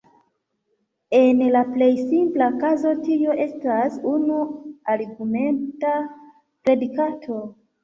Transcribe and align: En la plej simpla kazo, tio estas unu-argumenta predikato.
En 1.17 1.43
la 1.55 1.61
plej 1.75 1.89
simpla 2.05 2.47
kazo, 2.63 2.95
tio 3.03 3.37
estas 3.45 4.01
unu-argumenta 4.15 5.95
predikato. 6.11 7.41